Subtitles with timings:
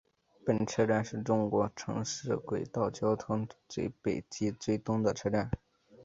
[0.47, 5.51] 本车站是中国城市轨道交通最北及最东的车站。